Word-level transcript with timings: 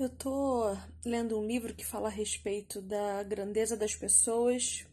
Eu 0.00 0.08
tô 0.08 0.74
lendo 1.04 1.38
um 1.38 1.46
livro 1.46 1.74
que 1.74 1.84
fala 1.84 2.08
a 2.08 2.10
respeito 2.10 2.80
da 2.80 3.22
grandeza 3.22 3.76
das 3.76 3.94
pessoas 3.94 4.86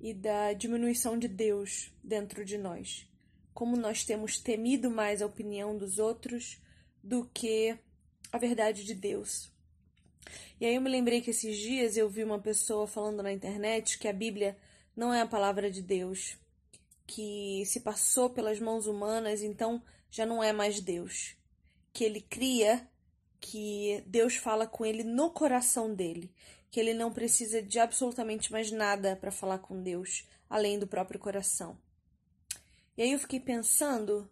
e 0.00 0.12
da 0.12 0.52
diminuição 0.52 1.16
de 1.16 1.28
Deus 1.28 1.92
dentro 2.02 2.44
de 2.44 2.58
nós. 2.58 3.08
Como 3.54 3.76
nós 3.76 4.02
temos 4.02 4.36
temido 4.36 4.90
mais 4.90 5.22
a 5.22 5.26
opinião 5.26 5.78
dos 5.78 6.00
outros 6.00 6.60
do 7.00 7.30
que 7.32 7.78
a 8.32 8.38
verdade 8.38 8.82
de 8.82 8.92
Deus. 8.92 9.52
E 10.60 10.66
aí 10.66 10.74
eu 10.74 10.80
me 10.80 10.90
lembrei 10.90 11.20
que 11.20 11.30
esses 11.30 11.56
dias 11.56 11.96
eu 11.96 12.10
vi 12.10 12.24
uma 12.24 12.40
pessoa 12.40 12.88
falando 12.88 13.22
na 13.22 13.32
internet 13.32 14.00
que 14.00 14.08
a 14.08 14.12
Bíblia 14.12 14.58
não 14.96 15.14
é 15.14 15.20
a 15.20 15.28
palavra 15.28 15.70
de 15.70 15.80
Deus, 15.80 16.36
que 17.06 17.62
se 17.66 17.78
passou 17.78 18.28
pelas 18.28 18.58
mãos 18.58 18.88
humanas, 18.88 19.44
então 19.44 19.80
já 20.10 20.26
não 20.26 20.42
é 20.42 20.52
mais 20.52 20.80
Deus, 20.80 21.36
que 21.92 22.02
ele 22.02 22.20
cria 22.20 22.84
que 23.40 24.02
Deus 24.06 24.36
fala 24.36 24.66
com 24.66 24.84
ele 24.84 25.04
no 25.04 25.30
coração 25.30 25.94
dele, 25.94 26.32
que 26.70 26.80
ele 26.80 26.94
não 26.94 27.12
precisa 27.12 27.62
de 27.62 27.78
absolutamente 27.78 28.52
mais 28.52 28.70
nada 28.70 29.16
para 29.16 29.30
falar 29.30 29.58
com 29.58 29.82
Deus, 29.82 30.26
além 30.48 30.78
do 30.78 30.86
próprio 30.86 31.20
coração. 31.20 31.78
E 32.96 33.02
aí 33.02 33.12
eu 33.12 33.18
fiquei 33.18 33.40
pensando 33.40 34.28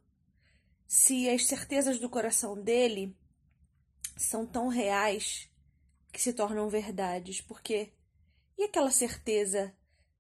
se 0.87 1.29
as 1.29 1.47
certezas 1.47 1.99
do 1.99 2.09
coração 2.09 2.61
dele 2.61 3.17
são 4.17 4.47
tão 4.47 4.69
reais 4.69 5.49
que 6.13 6.21
se 6.21 6.33
tornam 6.33 6.69
verdades, 6.69 7.41
porque 7.41 7.93
e 8.59 8.65
aquela 8.65 8.91
certeza 8.91 9.75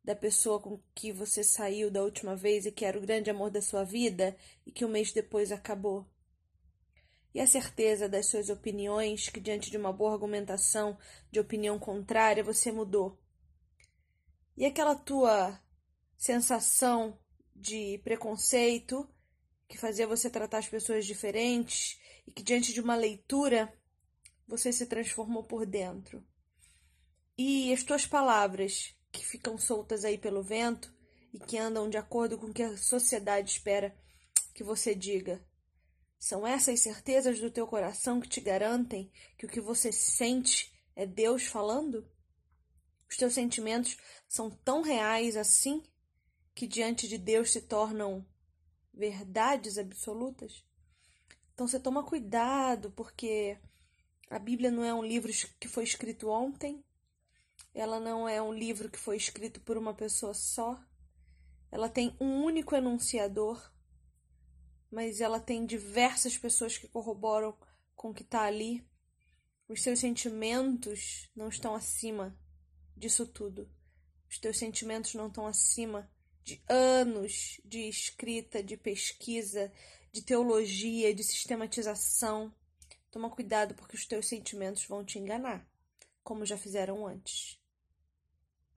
da 0.04 0.14
pessoa 0.14 0.60
com 0.60 0.80
que 0.94 1.10
você 1.10 1.42
saiu 1.42 1.90
da 1.90 2.02
última 2.02 2.36
vez 2.36 2.66
e 2.66 2.70
que 2.70 2.84
era 2.84 2.98
o 2.98 3.00
grande 3.00 3.30
amor 3.30 3.50
da 3.50 3.60
sua 3.62 3.82
vida 3.82 4.36
e 4.64 4.70
que 4.70 4.84
um 4.84 4.88
mês 4.88 5.10
depois 5.12 5.50
acabou? 5.50 6.06
E 7.36 7.40
a 7.40 7.46
certeza 7.46 8.08
das 8.08 8.28
suas 8.28 8.48
opiniões 8.48 9.28
que, 9.28 9.38
diante 9.38 9.70
de 9.70 9.76
uma 9.76 9.92
boa 9.92 10.14
argumentação 10.14 10.96
de 11.30 11.38
opinião 11.38 11.78
contrária, 11.78 12.42
você 12.42 12.72
mudou. 12.72 13.20
E 14.56 14.64
aquela 14.64 14.94
tua 14.94 15.60
sensação 16.16 17.20
de 17.54 17.98
preconceito 18.02 19.06
que 19.68 19.76
fazia 19.76 20.06
você 20.06 20.30
tratar 20.30 20.60
as 20.60 20.68
pessoas 20.70 21.04
diferentes 21.04 22.00
e 22.26 22.32
que, 22.32 22.42
diante 22.42 22.72
de 22.72 22.80
uma 22.80 22.96
leitura, 22.96 23.70
você 24.48 24.72
se 24.72 24.86
transformou 24.86 25.44
por 25.44 25.66
dentro. 25.66 26.26
E 27.36 27.70
as 27.70 27.82
tuas 27.82 28.06
palavras 28.06 28.96
que 29.12 29.22
ficam 29.22 29.58
soltas 29.58 30.06
aí 30.06 30.16
pelo 30.16 30.42
vento 30.42 30.90
e 31.34 31.38
que 31.38 31.58
andam 31.58 31.90
de 31.90 31.98
acordo 31.98 32.38
com 32.38 32.46
o 32.46 32.54
que 32.54 32.62
a 32.62 32.78
sociedade 32.78 33.50
espera 33.50 33.94
que 34.54 34.64
você 34.64 34.94
diga 34.94 35.44
são 36.18 36.46
essas 36.46 36.80
certezas 36.80 37.40
do 37.40 37.50
teu 37.50 37.66
coração 37.66 38.20
que 38.20 38.28
te 38.28 38.40
garantem 38.40 39.10
que 39.36 39.46
o 39.46 39.48
que 39.48 39.60
você 39.60 39.92
sente 39.92 40.72
é 40.94 41.06
Deus 41.06 41.44
falando? 41.44 42.08
Os 43.08 43.16
teus 43.16 43.34
sentimentos 43.34 43.96
são 44.28 44.50
tão 44.50 44.82
reais 44.82 45.36
assim 45.36 45.82
que 46.54 46.66
diante 46.66 47.06
de 47.06 47.18
Deus 47.18 47.52
se 47.52 47.60
tornam 47.60 48.26
verdades 48.92 49.78
absolutas? 49.78 50.64
Então 51.52 51.68
você 51.68 51.78
toma 51.78 52.02
cuidado, 52.02 52.90
porque 52.92 53.58
a 54.28 54.38
Bíblia 54.38 54.70
não 54.70 54.84
é 54.84 54.92
um 54.92 55.04
livro 55.04 55.30
que 55.60 55.68
foi 55.68 55.84
escrito 55.84 56.28
ontem, 56.28 56.84
ela 57.72 58.00
não 58.00 58.28
é 58.28 58.40
um 58.40 58.52
livro 58.52 58.90
que 58.90 58.98
foi 58.98 59.16
escrito 59.16 59.60
por 59.60 59.76
uma 59.76 59.94
pessoa 59.94 60.34
só, 60.34 60.82
ela 61.70 61.88
tem 61.88 62.16
um 62.20 62.42
único 62.42 62.74
enunciador 62.74 63.70
mas 64.90 65.20
ela 65.20 65.40
tem 65.40 65.66
diversas 65.66 66.36
pessoas 66.36 66.78
que 66.78 66.88
corroboram 66.88 67.56
com 67.94 68.10
o 68.10 68.14
que 68.14 68.22
está 68.22 68.42
ali. 68.42 68.86
Os 69.68 69.82
seus 69.82 69.98
sentimentos 69.98 71.28
não 71.34 71.48
estão 71.48 71.74
acima 71.74 72.38
disso 72.96 73.26
tudo. 73.26 73.68
Os 74.28 74.38
teus 74.38 74.58
sentimentos 74.58 75.14
não 75.14 75.28
estão 75.28 75.46
acima 75.46 76.10
de 76.44 76.62
anos 76.68 77.60
de 77.64 77.88
escrita, 77.88 78.62
de 78.62 78.76
pesquisa, 78.76 79.72
de 80.12 80.22
teologia, 80.22 81.12
de 81.12 81.24
sistematização. 81.24 82.54
Toma 83.10 83.30
cuidado 83.30 83.74
porque 83.74 83.96
os 83.96 84.06
teus 84.06 84.28
sentimentos 84.28 84.86
vão 84.86 85.04
te 85.04 85.18
enganar, 85.18 85.68
como 86.22 86.46
já 86.46 86.56
fizeram 86.56 87.06
antes. 87.06 87.58